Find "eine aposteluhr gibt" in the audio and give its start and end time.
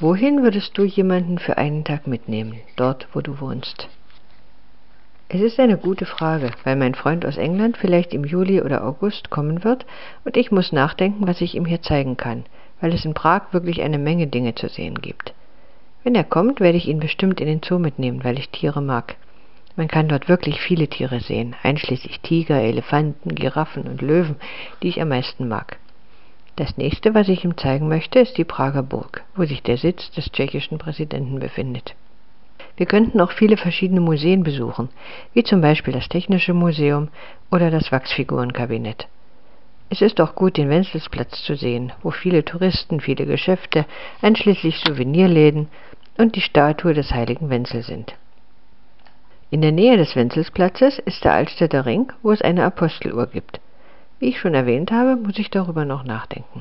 52.42-53.60